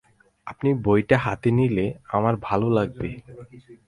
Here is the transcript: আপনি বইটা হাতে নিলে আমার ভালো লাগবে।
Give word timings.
আপনি 0.47 0.69
বইটা 0.85 1.17
হাতে 1.17 1.49
নিলে 1.57 1.85
আমার 2.09 2.33
ভালো 2.47 2.67
লাগবে। 2.69 3.09